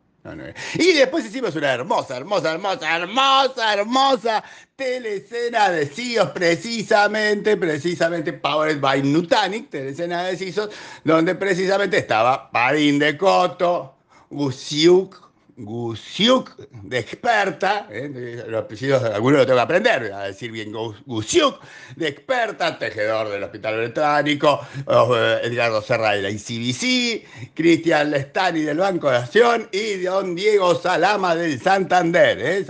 Y 0.75 0.92
después 0.92 1.25
hicimos 1.26 1.54
una 1.56 1.73
hermosa, 1.73 2.16
hermosa, 2.16 2.52
hermosa, 2.52 2.97
hermosa, 2.97 3.75
hermosa 3.75 4.45
telecena 4.76 5.71
de 5.71 5.87
CIOs, 5.87 6.30
precisamente, 6.30 7.56
precisamente 7.56 8.33
Powered 8.33 8.80
by 8.80 9.02
Nutanic, 9.02 9.71
telecena 9.71 10.25
de 10.25 10.37
CISOs, 10.37 10.71
donde 11.04 11.35
precisamente 11.35 11.99
estaba 11.99 12.50
Padín 12.50 12.99
de 12.99 13.16
Coto, 13.16 13.95
Gusiuk, 14.30 15.25
Gusiuk, 15.59 16.55
de 16.83 16.99
experta, 16.99 17.87
¿eh? 17.91 18.45
los 18.47 18.65
apellidos 18.65 19.03
algunos 19.05 19.39
lo 19.39 19.47
tengo 19.47 19.57
que 19.57 19.63
aprender, 19.63 20.13
a 20.13 20.25
decir 20.25 20.51
bien 20.51 20.71
Gusiuk, 20.71 21.61
de 21.97 22.09
experta, 22.09 22.79
tejedor 22.79 23.31
del 23.31 23.43
Hospital 23.43 23.79
Británico, 23.79 24.61
eh, 24.87 25.41
Edgardo 25.45 25.81
Serra 25.81 26.13
de 26.13 26.23
la 26.23 26.31
ICBC, 26.31 27.55
Cristian 27.55 28.11
Lestani 28.11 28.61
del 28.61 28.77
Banco 28.77 29.11
de 29.11 29.21
Nación 29.21 29.69
y 29.73 29.97
don 30.03 30.35
Diego 30.35 30.75
Salama 30.75 31.35
del 31.35 31.59
Santander. 31.59 32.39
¿eh? 32.39 32.67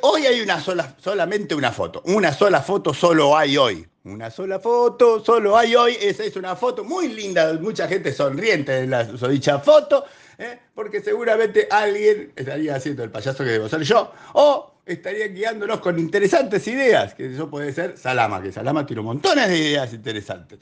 Hoy 0.00 0.26
hay 0.26 0.40
una 0.40 0.60
sola, 0.60 0.96
solamente 0.98 1.54
una 1.54 1.70
foto, 1.70 2.02
una 2.06 2.32
sola 2.32 2.62
foto 2.62 2.92
solo 2.92 3.36
hay 3.36 3.56
hoy. 3.56 3.86
Una 4.02 4.30
sola 4.30 4.58
foto, 4.58 5.22
solo 5.22 5.58
hay 5.58 5.76
hoy. 5.76 5.94
Esa 6.00 6.24
es 6.24 6.34
una 6.34 6.56
foto 6.56 6.82
muy 6.82 7.08
linda, 7.08 7.52
mucha 7.60 7.86
gente 7.86 8.14
sonriente 8.14 8.78
en 8.78 8.90
la 8.90 9.04
dicha 9.04 9.58
foto. 9.58 10.06
¿Eh? 10.40 10.58
porque 10.74 11.00
seguramente 11.00 11.68
alguien 11.70 12.32
estaría 12.34 12.74
haciendo 12.74 13.04
el 13.04 13.10
payaso 13.10 13.44
que 13.44 13.50
debo 13.50 13.68
ser 13.68 13.82
yo, 13.82 14.12
o 14.32 14.74
estaría 14.84 15.28
guiándonos 15.28 15.80
con 15.80 15.98
interesantes 15.98 16.66
ideas, 16.66 17.14
que 17.14 17.32
eso 17.32 17.48
puede 17.48 17.72
ser 17.72 17.96
Salama, 17.96 18.42
que 18.42 18.50
Salama 18.50 18.84
tiene 18.86 19.02
montones 19.02 19.48
de 19.48 19.56
ideas 19.56 19.92
interesantes. 19.92 20.58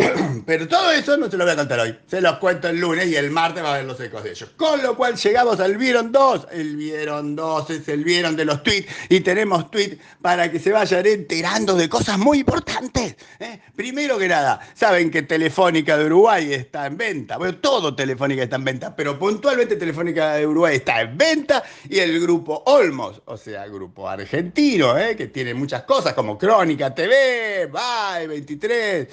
Pero 0.46 0.68
todo 0.68 0.90
eso 0.92 1.16
no 1.16 1.30
se 1.30 1.36
lo 1.36 1.44
voy 1.44 1.52
a 1.52 1.56
contar 1.56 1.80
hoy. 1.80 1.96
Se 2.06 2.20
los 2.20 2.38
cuento 2.38 2.68
el 2.68 2.80
lunes 2.80 3.06
y 3.08 3.16
el 3.16 3.30
martes 3.30 3.62
va 3.62 3.70
a 3.70 3.74
haber 3.74 3.86
los 3.86 4.00
ecos 4.00 4.24
de 4.24 4.30
ellos. 4.30 4.50
Con 4.56 4.82
lo 4.82 4.96
cual 4.96 5.16
llegamos 5.16 5.60
al 5.60 5.76
Vieron 5.76 6.12
2. 6.12 6.48
El 6.52 6.76
Vieron 6.76 7.36
2 7.36 7.70
es 7.70 7.88
el 7.88 8.04
Vieron 8.04 8.36
de 8.36 8.44
los 8.44 8.62
tweets 8.62 8.88
y 9.08 9.20
tenemos 9.20 9.70
tweets 9.70 9.98
para 10.20 10.50
que 10.50 10.58
se 10.58 10.72
vayan 10.72 11.06
enterando 11.06 11.74
de 11.74 11.88
cosas 11.88 12.18
muy 12.18 12.40
importantes. 12.40 13.16
¿eh? 13.38 13.60
Primero 13.74 14.18
que 14.18 14.28
nada, 14.28 14.60
saben 14.74 15.10
que 15.10 15.22
Telefónica 15.22 15.96
de 15.96 16.06
Uruguay 16.06 16.52
está 16.52 16.86
en 16.86 16.96
venta. 16.96 17.36
Bueno, 17.36 17.58
todo 17.58 17.94
Telefónica 17.94 18.42
está 18.42 18.56
en 18.56 18.64
venta, 18.64 18.96
pero 18.96 19.18
puntualmente 19.18 19.76
Telefónica 19.76 20.34
de 20.34 20.46
Uruguay 20.46 20.76
está 20.76 21.00
en 21.02 21.16
venta 21.16 21.62
y 21.88 21.98
el 21.98 22.20
grupo 22.20 22.62
Olmos, 22.66 23.22
o 23.26 23.36
sea, 23.36 23.66
grupo 23.66 24.08
argentino, 24.08 24.96
¿eh? 24.98 25.16
que 25.16 25.28
tiene 25.28 25.54
muchas 25.54 25.82
cosas 25.82 26.14
como 26.14 26.38
Crónica 26.38 26.94
TV, 26.94 27.66
Bye 27.66 28.26
23 28.26 29.08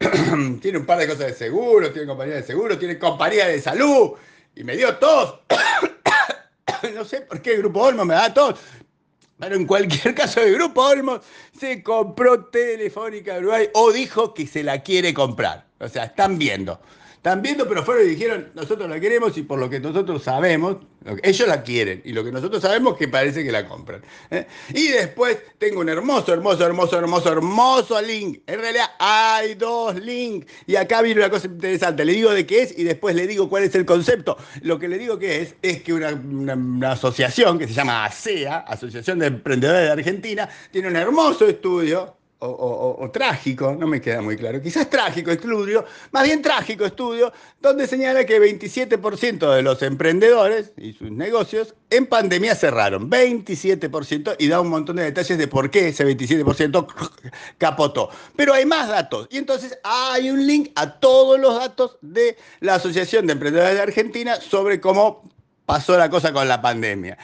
tiene 0.62 0.78
un 0.78 0.86
par 0.86 0.98
de 0.98 1.06
cosas 1.06 1.26
de 1.26 1.34
seguro, 1.34 1.92
tiene 1.92 2.06
compañía 2.06 2.36
de 2.36 2.42
seguro, 2.42 2.78
tiene 2.78 2.98
compañía 2.98 3.46
de 3.46 3.60
salud. 3.60 4.12
Y 4.54 4.64
me 4.64 4.76
dio 4.76 4.96
tos. 4.96 5.40
no 6.94 7.04
sé 7.04 7.20
por 7.22 7.42
qué 7.42 7.52
el 7.52 7.58
Grupo 7.58 7.80
Olmos 7.80 8.06
me 8.06 8.14
da 8.14 8.32
tos. 8.32 8.58
Pero 9.38 9.56
en 9.56 9.66
cualquier 9.66 10.14
caso, 10.14 10.40
el 10.40 10.54
Grupo 10.54 10.82
Olmos 10.82 11.20
se 11.58 11.82
compró 11.82 12.46
Telefónica 12.46 13.38
Uruguay 13.38 13.68
o 13.74 13.92
dijo 13.92 14.34
que 14.34 14.46
se 14.46 14.62
la 14.62 14.82
quiere 14.82 15.14
comprar. 15.14 15.66
O 15.78 15.88
sea, 15.88 16.04
están 16.04 16.38
viendo. 16.38 16.80
Están 17.20 17.42
viendo, 17.42 17.68
pero 17.68 17.84
fueron 17.84 18.06
y 18.06 18.08
dijeron, 18.12 18.48
nosotros 18.54 18.88
la 18.88 18.98
queremos 18.98 19.36
y 19.36 19.42
por 19.42 19.58
lo 19.58 19.68
que 19.68 19.78
nosotros 19.78 20.22
sabemos, 20.22 20.78
ellos 21.22 21.46
la 21.46 21.62
quieren 21.62 22.00
y 22.02 22.14
lo 22.14 22.24
que 22.24 22.32
nosotros 22.32 22.62
sabemos 22.62 22.96
que 22.96 23.08
parece 23.08 23.44
que 23.44 23.52
la 23.52 23.68
compran. 23.68 24.00
¿eh? 24.30 24.46
Y 24.72 24.88
después 24.88 25.36
tengo 25.58 25.80
un 25.80 25.90
hermoso, 25.90 26.32
hermoso, 26.32 26.64
hermoso, 26.64 26.96
hermoso, 26.98 27.30
hermoso 27.30 28.00
link. 28.00 28.38
En 28.46 28.60
realidad 28.60 28.86
hay 28.98 29.54
dos 29.54 29.96
links 29.96 30.50
y 30.66 30.76
acá 30.76 31.02
viene 31.02 31.20
una 31.20 31.28
cosa 31.28 31.46
interesante. 31.46 32.06
Le 32.06 32.14
digo 32.14 32.30
de 32.30 32.46
qué 32.46 32.62
es 32.62 32.78
y 32.78 32.84
después 32.84 33.14
le 33.14 33.26
digo 33.26 33.50
cuál 33.50 33.64
es 33.64 33.74
el 33.74 33.84
concepto. 33.84 34.38
Lo 34.62 34.78
que 34.78 34.88
le 34.88 34.96
digo 34.96 35.18
que 35.18 35.42
es 35.42 35.54
es 35.60 35.82
que 35.82 35.92
una, 35.92 36.14
una 36.14 36.92
asociación 36.92 37.58
que 37.58 37.68
se 37.68 37.74
llama 37.74 38.06
ASEA, 38.06 38.60
Asociación 38.60 39.18
de 39.18 39.26
Emprendedores 39.26 39.82
de 39.82 39.90
Argentina, 39.90 40.48
tiene 40.70 40.88
un 40.88 40.96
hermoso 40.96 41.46
estudio 41.46 42.16
o, 42.42 43.10
trágico, 43.12 43.76
no 43.78 43.86
me 43.86 44.00
queda 44.00 44.22
muy 44.22 44.36
claro, 44.36 44.62
quizás 44.62 44.88
trágico 44.88 45.30
estudio, 45.30 45.84
más 46.10 46.24
bien 46.24 46.40
trágico 46.40 46.86
estudio, 46.86 47.32
donde 47.60 47.86
señala 47.86 48.24
que 48.24 48.40
27% 48.40 49.54
de 49.54 49.62
los 49.62 49.82
emprendedores 49.82 50.72
y 50.76 50.94
sus 50.94 51.10
negocios 51.10 51.74
en 51.90 52.06
pandemia 52.06 52.54
cerraron, 52.54 53.10
27%, 53.10 54.36
y 54.38 54.48
da 54.48 54.60
un 54.60 54.68
montón 54.68 54.96
de 54.96 55.04
detalles 55.04 55.36
de 55.36 55.48
por 55.48 55.70
qué 55.70 55.88
ese 55.88 56.06
27% 56.06 56.86
capotó. 57.58 58.08
Pero 58.36 58.54
hay 58.54 58.64
más 58.64 58.88
datos, 58.88 59.28
y 59.30 59.36
entonces 59.36 59.78
hay 59.84 60.30
un 60.30 60.46
link 60.46 60.70
a 60.76 60.98
todos 60.98 61.38
los 61.38 61.54
datos 61.54 61.98
de 62.00 62.38
la 62.60 62.76
Asociación 62.76 63.26
de 63.26 63.34
Emprendedores 63.34 63.74
de 63.74 63.82
Argentina 63.82 64.36
sobre 64.36 64.80
cómo 64.80 65.28
pasó 65.66 65.98
la 65.98 66.08
cosa 66.08 66.32
con 66.32 66.48
la 66.48 66.62
pandemia. 66.62 67.18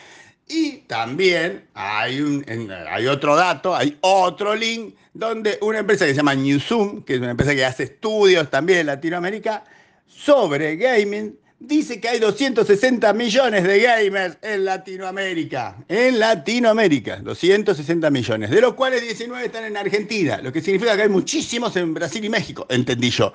Y 0.49 0.79
también 0.87 1.67
hay, 1.75 2.21
un, 2.21 2.45
hay 2.89 3.07
otro 3.09 3.35
dato, 3.35 3.75
hay 3.75 3.99
otro 4.01 4.55
link 4.55 4.95
donde 5.13 5.59
una 5.61 5.79
empresa 5.79 6.05
que 6.05 6.13
se 6.13 6.19
llama 6.19 6.35
Newzoom, 6.35 7.03
que 7.03 7.15
es 7.15 7.21
una 7.21 7.33
empresa 7.33 7.55
que 7.55 7.65
hace 7.65 7.85
estudios 7.85 8.49
también 8.51 8.81
en 8.81 8.87
Latinoamérica 8.87 9.65
sobre 10.07 10.77
gaming, 10.77 11.37
dice 11.59 12.01
que 12.01 12.09
hay 12.09 12.21
260 12.21 13.13
millones 13.15 13.65
de 13.65 13.81
gamers 13.81 14.37
en 14.43 14.65
Latinoamérica. 14.65 15.77
En 15.89 16.19
Latinoamérica, 16.19 17.17
260 17.17 18.11
millones, 18.11 18.51
de 18.51 18.61
los 18.61 18.75
cuales 18.75 19.03
19 19.03 19.47
están 19.47 19.65
en 19.65 19.77
Argentina, 19.77 20.41
lo 20.43 20.53
que 20.53 20.61
significa 20.61 20.97
que 20.97 21.03
hay 21.03 21.09
muchísimos 21.09 21.75
en 21.77 21.95
Brasil 21.95 22.25
y 22.25 22.29
México, 22.29 22.67
entendí 22.69 23.11
yo. 23.11 23.33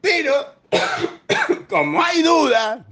Pero, 0.00 0.54
como 1.68 2.02
hay 2.02 2.22
duda, 2.22 2.86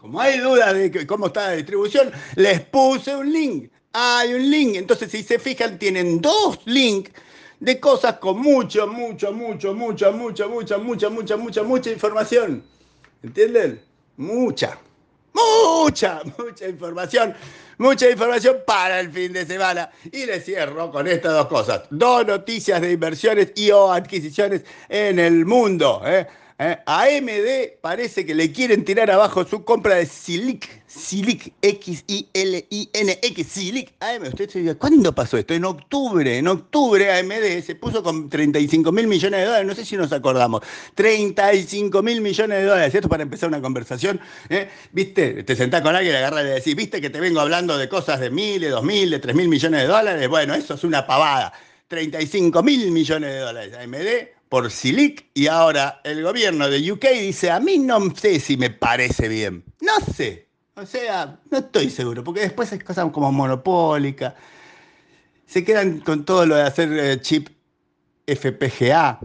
como 0.00 0.20
hay 0.20 0.38
duda 0.38 0.72
de 0.72 1.06
cómo 1.06 1.26
está 1.26 1.48
la 1.48 1.52
distribución, 1.52 2.10
les 2.36 2.60
puse 2.60 3.14
un 3.14 3.32
link. 3.32 3.70
Hay 3.92 4.34
un 4.34 4.50
link. 4.50 4.76
Entonces, 4.76 5.10
si 5.10 5.22
se 5.22 5.38
fijan, 5.38 5.78
tienen 5.78 6.20
dos 6.20 6.60
links 6.66 7.10
de 7.60 7.80
cosas 7.80 8.18
con 8.18 8.38
mucho, 8.40 8.86
mucho, 8.86 9.32
mucho, 9.32 9.74
mucho, 9.74 10.12
mucho, 10.12 10.48
mucha, 10.48 10.78
mucha, 10.78 11.08
mucha, 11.08 11.36
mucha, 11.36 11.62
mucha 11.62 11.90
información. 11.90 12.64
¿Entienden? 13.22 13.82
Mucha. 14.16 14.78
mucha, 15.32 16.22
mucha 16.38 16.68
información, 16.68 17.34
mucha 17.78 18.10
información 18.10 18.58
para 18.66 19.00
el 19.00 19.10
fin 19.10 19.32
de 19.32 19.46
semana. 19.46 19.90
Y 20.12 20.26
le 20.26 20.40
cierro 20.40 20.90
con 20.90 21.06
estas 21.06 21.32
dos 21.32 21.46
cosas. 21.46 21.82
Dos 21.90 22.26
noticias 22.26 22.80
de 22.80 22.92
inversiones 22.92 23.52
y 23.56 23.70
o 23.70 23.90
adquisiciones 23.90 24.62
en 24.88 25.18
el 25.18 25.44
mundo. 25.44 26.02
¿eh? 26.04 26.26
¿Eh? 26.58 26.78
AMD 26.86 27.80
parece 27.80 28.26
que 28.26 28.34
le 28.34 28.52
quieren 28.52 28.84
tirar 28.84 29.10
abajo 29.10 29.44
su 29.44 29.64
compra 29.64 29.96
de 29.96 30.06
Silic, 30.06 30.82
Silic, 30.86 31.52
X-I-L-I-N-X, 31.62 33.46
Silic. 33.46 33.92
AMD, 34.00 34.28
usted 34.28 34.50
se 34.50 34.58
dice, 34.60 34.74
¿cuándo 34.76 35.14
pasó 35.14 35.38
esto? 35.38 35.54
En 35.54 35.64
octubre, 35.64 36.38
en 36.38 36.48
octubre 36.48 37.12
AMD 37.12 37.62
se 37.64 37.74
puso 37.74 38.02
con 38.02 38.28
35 38.28 38.92
mil 38.92 39.06
millones 39.06 39.40
de 39.40 39.46
dólares, 39.46 39.66
no 39.66 39.74
sé 39.74 39.84
si 39.84 39.96
nos 39.96 40.12
acordamos, 40.12 40.62
35 40.94 42.02
mil 42.02 42.20
millones 42.20 42.58
de 42.58 42.64
dólares, 42.64 42.94
esto 42.94 43.08
para 43.08 43.22
empezar 43.22 43.48
una 43.48 43.60
conversación, 43.60 44.20
¿eh? 44.48 44.68
¿viste? 44.92 45.44
Te 45.44 45.56
sentás 45.56 45.82
con 45.82 45.94
alguien, 45.94 46.12
le 46.12 46.18
agarras 46.18 46.42
y 46.42 46.44
le 46.44 46.50
decís, 46.54 46.74
¿viste 46.74 47.00
que 47.00 47.10
te 47.10 47.20
vengo 47.20 47.40
hablando 47.40 47.78
de 47.78 47.88
cosas 47.88 48.20
de 48.20 48.30
mil, 48.30 48.60
de 48.60 48.70
dos 48.70 48.82
mil, 48.82 49.10
de 49.10 49.18
tres 49.18 49.34
mil 49.34 49.48
millones 49.48 49.82
de 49.82 49.86
dólares? 49.86 50.28
Bueno, 50.28 50.54
eso 50.54 50.74
es 50.74 50.84
una 50.84 51.06
pavada. 51.06 51.52
35 51.88 52.62
mil 52.62 52.90
millones 52.90 53.30
de 53.30 53.38
dólares. 53.38 53.74
AMD 53.74 54.37
por 54.48 54.70
Silic 54.70 55.26
y 55.34 55.46
ahora 55.46 56.00
el 56.04 56.22
gobierno 56.22 56.68
de 56.68 56.92
UK 56.92 57.06
dice, 57.20 57.50
a 57.50 57.60
mí 57.60 57.78
no 57.78 58.14
sé 58.14 58.40
si 58.40 58.56
me 58.56 58.70
parece 58.70 59.28
bien. 59.28 59.64
No 59.80 60.00
sé. 60.14 60.48
O 60.74 60.86
sea, 60.86 61.38
no 61.50 61.58
estoy 61.58 61.90
seguro, 61.90 62.22
porque 62.22 62.40
después 62.40 62.72
es 62.72 62.82
cosas 62.84 63.10
como 63.10 63.32
monopólica. 63.32 64.36
Se 65.46 65.64
quedan 65.64 66.00
con 66.00 66.24
todo 66.24 66.46
lo 66.46 66.56
de 66.56 66.62
hacer 66.62 66.92
eh, 66.92 67.20
chip 67.20 67.48
FPGA. 68.26 69.18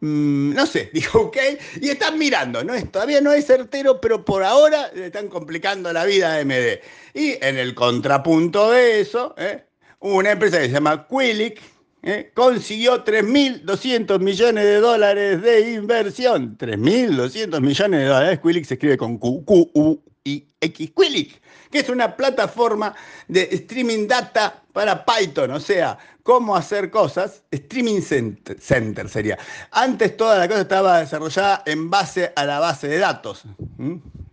Mm, 0.00 0.54
no 0.54 0.66
sé, 0.66 0.90
dijo 0.94 1.22
OK, 1.22 1.36
y 1.80 1.88
están 1.88 2.18
mirando, 2.18 2.62
no 2.62 2.74
es, 2.74 2.90
todavía 2.92 3.20
no 3.20 3.32
es 3.32 3.46
certero, 3.46 4.00
pero 4.00 4.24
por 4.24 4.44
ahora 4.44 4.90
le 4.94 5.06
están 5.06 5.28
complicando 5.28 5.92
la 5.92 6.04
vida 6.04 6.34
a 6.34 6.40
AMD. 6.40 6.80
Y 7.14 7.32
en 7.44 7.58
el 7.58 7.74
contrapunto 7.74 8.70
de 8.70 9.00
eso, 9.00 9.34
¿eh? 9.38 9.64
una 10.00 10.32
empresa 10.32 10.58
que 10.58 10.66
se 10.66 10.72
llama 10.72 11.06
Quillic, 11.08 11.60
¿eh? 12.02 12.32
consiguió 12.34 13.04
3.200 13.04 14.20
millones 14.20 14.64
de 14.64 14.76
dólares 14.76 15.42
de 15.42 15.72
inversión. 15.72 16.56
3.200 16.56 17.60
millones 17.60 18.00
de 18.00 18.06
dólares. 18.06 18.40
Quillic 18.42 18.64
se 18.64 18.74
escribe 18.74 18.96
con 18.96 19.18
Q, 19.18 19.44
Q, 19.44 19.70
U, 19.74 20.02
I, 20.24 20.46
X. 20.60 20.92
Quillic, 20.96 21.40
que 21.70 21.80
es 21.80 21.88
una 21.88 22.16
plataforma 22.16 22.94
de 23.28 23.48
streaming 23.52 24.06
data 24.06 24.62
para 24.72 25.04
Python, 25.04 25.50
o 25.52 25.60
sea, 25.60 25.98
cómo 26.22 26.56
hacer 26.56 26.90
cosas. 26.90 27.42
Streaming 27.50 28.00
center, 28.00 29.08
sería. 29.08 29.38
Antes 29.70 30.16
toda 30.16 30.38
la 30.38 30.48
cosa 30.48 30.62
estaba 30.62 31.00
desarrollada 31.00 31.62
en 31.66 31.90
base 31.90 32.32
a 32.34 32.44
la 32.44 32.58
base 32.58 32.88
de 32.88 32.98
datos. 32.98 33.44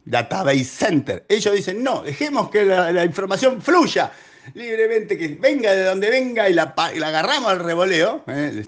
Database 0.06 0.66
Center. 0.66 1.26
Ellos 1.30 1.56
dicen, 1.56 1.82
no, 1.82 2.02
dejemos 2.04 2.50
que 2.50 2.66
la 2.66 3.06
información 3.06 3.62
fluya 3.62 4.12
libremente, 4.54 5.18
que 5.18 5.30
venga 5.30 5.74
de 5.74 5.84
donde 5.84 6.10
venga 6.10 6.50
y 6.50 6.54
la, 6.54 6.74
la 6.96 7.08
agarramos 7.08 7.52
al 7.52 7.60
revoleo, 7.60 8.24
¿eh? 8.28 8.66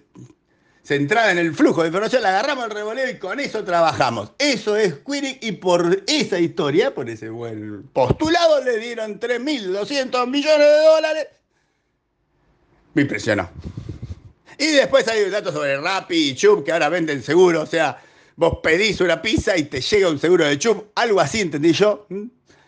centrada 0.84 1.32
en 1.32 1.40
el 1.40 1.54
flujo 1.56 1.82
de 1.82 1.88
información, 1.88 2.22
la 2.22 2.30
agarramos 2.30 2.66
al 2.66 2.72
revoleo 2.72 3.10
y 3.10 3.18
con 3.18 3.40
eso 3.40 3.64
trabajamos. 3.64 4.32
Eso 4.38 4.78
es 4.78 4.96
Query 5.06 5.40
y 5.42 5.54
por 5.54 6.04
esa 6.08 6.40
historia, 6.40 6.94
por 6.94 7.10
ese 7.10 7.30
buen 7.30 7.84
postulado, 7.92 8.64
le 8.64 8.78
dieron 8.78 9.20
3.200 9.20 10.28
millones 10.28 10.68
de 10.68 10.86
dólares. 10.86 11.28
Me 12.94 13.02
impresionó. 13.02 13.50
Y 14.58 14.68
después 14.68 15.08
hay 15.08 15.30
datos 15.30 15.54
sobre 15.54 15.78
Rappi 15.78 16.30
y 16.30 16.36
Chup 16.36 16.64
que 16.64 16.72
ahora 16.72 16.90
venden 16.90 17.22
seguro, 17.24 17.64
o 17.64 17.66
sea, 17.66 18.02
vos 18.36 18.60
pedís 18.62 19.02
una 19.02 19.22
pizza 19.22 19.58
y 19.58 19.64
te 19.64 19.82
llega 19.82 20.10
un 20.10 20.20
seguro 20.20 20.46
de 20.46 20.58
Chup, 20.58 20.92
algo 20.96 21.20
así, 21.20 21.42
entendí 21.42 21.74
yo. 21.74 22.08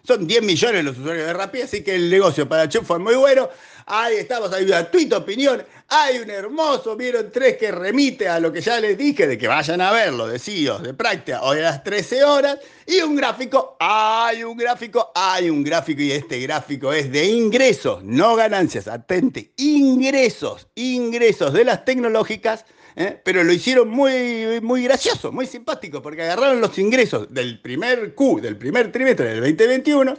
Son 0.08 0.26
10 0.26 0.42
millones 0.42 0.86
los 0.86 0.98
usuarios 0.98 1.28
de 1.28 1.34
Rappi, 1.34 1.64
así 1.64 1.84
que 1.84 1.96
el 1.96 2.10
negocio 2.10 2.48
para 2.48 2.70
Chup 2.70 2.86
fue 2.86 2.98
muy 2.98 3.16
bueno. 3.16 3.50
Ahí 3.88 4.16
estamos, 4.16 4.54
hay 4.54 4.64
una 4.64 4.90
tweet 4.90 5.14
opinión. 5.14 5.62
Hay 5.90 6.20
un 6.20 6.30
hermoso, 6.30 6.96
vieron 6.96 7.30
tres 7.30 7.58
que 7.58 7.72
remite 7.72 8.30
a 8.30 8.40
lo 8.40 8.54
que 8.54 8.62
ya 8.62 8.80
les 8.80 8.98
dije, 8.98 9.28
de 9.28 9.38
que 9.38 9.50
vayan 9.50 9.82
a 9.82 9.92
verlo, 9.92 10.26
de 10.28 10.40
CEOs, 10.40 10.82
de 10.82 10.94
práctica, 10.94 11.42
hoy 11.42 11.60
a 11.60 11.64
las 11.64 11.84
13 11.84 12.24
horas. 12.24 12.58
Y 12.86 13.02
un 13.02 13.18
gráfico, 13.18 13.76
hay 13.82 14.46
un 14.46 14.56
gráfico, 14.56 15.12
hay 15.14 15.50
un 15.50 15.62
gráfico, 15.62 16.02
y 16.02 16.14
este 16.14 16.40
gráfico 16.40 16.94
es 16.94 17.12
de 17.12 17.26
ingresos, 17.26 18.02
no 18.02 18.38
ganancias, 18.38 18.88
atente, 18.88 19.52
ingresos, 19.58 20.68
ingresos 20.76 21.52
de 21.52 21.66
las 21.66 21.84
tecnológicas 21.84 22.64
¿eh? 22.98 23.22
pero 23.24 23.44
lo 23.44 23.54
hicieron 23.54 23.88
muy, 23.90 24.60
muy 24.62 24.84
gracioso, 24.84 25.32
muy 25.32 25.46
simpático, 25.46 26.02
porque 26.02 26.24
agarraron 26.24 26.60
los 26.60 26.78
ingresos 26.80 27.32
del 27.34 27.62
primer 27.62 28.16
Q, 28.16 28.42
del 28.42 28.58
primer 28.58 28.92
trimestre 28.92 29.30
del 29.30 29.42
2021, 29.42 30.16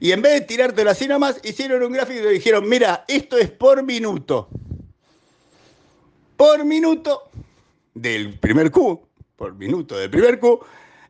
y 0.00 0.12
en 0.12 0.22
vez 0.22 0.34
de 0.34 0.40
tirártelo 0.42 0.90
así 0.90 1.06
nomás, 1.06 1.40
hicieron 1.42 1.82
un 1.82 1.92
gráfico 1.92 2.30
y 2.30 2.34
dijeron, 2.34 2.68
mira, 2.68 3.04
esto 3.08 3.36
es 3.36 3.50
por 3.50 3.82
minuto. 3.82 4.48
Por 6.36 6.64
minuto 6.64 7.28
del 7.94 8.38
primer 8.38 8.70
Q, 8.70 9.00
por 9.36 9.54
minuto 9.54 9.96
del 9.96 10.10
primer 10.10 10.38
Q, 10.38 10.60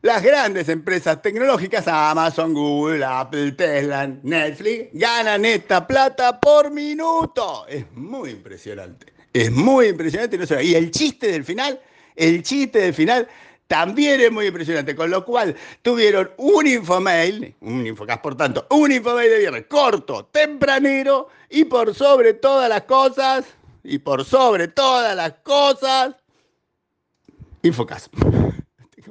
las 0.01 0.21
grandes 0.21 0.67
empresas 0.67 1.21
tecnológicas, 1.21 1.87
Amazon, 1.87 2.53
Google, 2.53 3.05
Apple, 3.05 3.53
Tesla, 3.53 4.07
Netflix, 4.21 4.89
ganan 4.93 5.45
esta 5.45 5.87
plata 5.87 6.39
por 6.39 6.71
minuto. 6.71 7.65
Es 7.67 7.89
muy 7.93 8.31
impresionante. 8.31 9.13
Es 9.33 9.51
muy 9.51 9.87
impresionante. 9.87 10.37
No 10.37 10.61
y 10.61 10.75
el 10.75 10.91
chiste 10.91 11.31
del 11.31 11.43
final, 11.43 11.81
el 12.15 12.43
chiste 12.43 12.79
del 12.79 12.93
final 12.93 13.27
también 13.67 14.21
es 14.21 14.31
muy 14.31 14.45
impresionante. 14.45 14.95
Con 14.95 15.09
lo 15.09 15.25
cual 15.25 15.55
tuvieron 15.81 16.31
un 16.37 16.67
infomail, 16.67 17.55
un 17.61 17.85
infocast 17.87 18.21
por 18.21 18.37
tanto, 18.37 18.67
un 18.69 18.91
infomail 18.91 19.29
de 19.29 19.39
viernes 19.39 19.65
corto, 19.67 20.25
tempranero 20.31 21.29
y 21.49 21.65
por 21.65 21.93
sobre 21.95 22.35
todas 22.35 22.69
las 22.69 22.83
cosas, 22.83 23.45
y 23.83 23.97
por 23.97 24.23
sobre 24.23 24.69
todas 24.69 25.15
las 25.15 25.33
cosas, 25.43 26.15
infocast. 27.63 28.13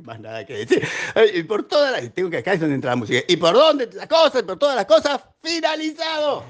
Más 0.02 0.18
nada 0.18 0.44
que 0.44 0.54
decir. 0.54 0.88
Y 1.32 1.44
por 1.44 1.62
todas 1.68 1.92
las. 1.92 2.12
Tengo 2.12 2.28
que 2.28 2.38
acá 2.38 2.54
es 2.54 2.60
donde 2.60 2.74
entra 2.74 2.90
la 2.90 2.96
música. 2.96 3.20
Y 3.28 3.36
por 3.36 3.54
dónde 3.54 3.88
las 3.92 4.08
cosas, 4.08 4.42
por 4.42 4.58
todas 4.58 4.74
las 4.74 4.86
cosas, 4.86 5.20
finalizado. 5.40 6.42